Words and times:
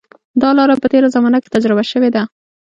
دا 0.41 0.49
لاره 0.57 0.75
په 0.81 0.87
تېره 0.91 1.07
زمانه 1.15 1.37
کې 1.43 1.53
تجربه 1.55 1.83
شوې 1.91 2.09
ده. 2.15 2.23